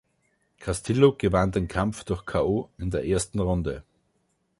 [0.57, 2.71] Castillo gewann den Kampf durch K.o.
[2.79, 3.83] in der ersten Runde.